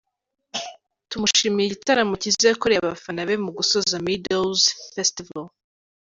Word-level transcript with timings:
Tumushimiye 1.09 1.65
igitaramo 1.67 2.13
cyiza 2.21 2.45
yakoreye 2.51 2.79
abafana 2.81 3.21
be 3.27 3.35
mu 3.45 3.51
gusoza 3.57 3.95
Meadows 4.05 4.61
Festival. 4.95 5.45